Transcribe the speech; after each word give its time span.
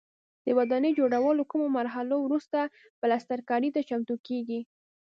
د 0.45 0.47
ودانۍ 0.57 0.91
جوړولو 0.99 1.43
کومو 1.51 1.67
مرحلو 1.77 2.15
وروسته 2.21 2.59
پلسترکاري 3.01 3.69
ته 3.75 3.81
چمتو 3.89 4.15
کېږي. 4.27 4.59